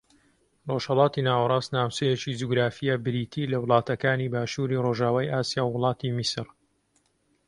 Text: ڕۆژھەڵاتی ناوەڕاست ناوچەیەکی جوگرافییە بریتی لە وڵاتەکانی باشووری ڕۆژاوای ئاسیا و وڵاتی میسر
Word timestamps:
ڕۆژھەڵاتی 0.69 1.21
ناوەڕاست 1.27 1.69
ناوچەیەکی 1.77 2.37
جوگرافییە 2.39 2.95
بریتی 3.05 3.49
لە 3.51 3.57
وڵاتەکانی 3.63 4.31
باشووری 4.33 4.81
ڕۆژاوای 4.85 5.31
ئاسیا 5.33 5.63
و 5.65 5.73
وڵاتی 5.75 6.09
میسر 6.17 6.47